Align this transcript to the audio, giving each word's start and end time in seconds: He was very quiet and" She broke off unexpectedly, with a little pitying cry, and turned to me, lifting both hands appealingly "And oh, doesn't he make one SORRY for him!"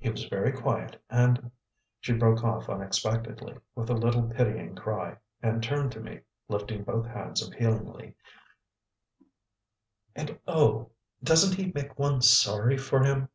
He 0.00 0.10
was 0.10 0.24
very 0.24 0.50
quiet 0.50 1.00
and" 1.08 1.52
She 2.00 2.12
broke 2.12 2.42
off 2.42 2.68
unexpectedly, 2.68 3.56
with 3.76 3.88
a 3.88 3.94
little 3.94 4.24
pitying 4.24 4.74
cry, 4.74 5.18
and 5.44 5.62
turned 5.62 5.92
to 5.92 6.00
me, 6.00 6.22
lifting 6.48 6.82
both 6.82 7.06
hands 7.06 7.40
appealingly 7.46 8.16
"And 10.16 10.40
oh, 10.48 10.90
doesn't 11.22 11.54
he 11.54 11.70
make 11.72 11.96
one 12.00 12.20
SORRY 12.20 12.78
for 12.78 13.04
him!" 13.04 13.28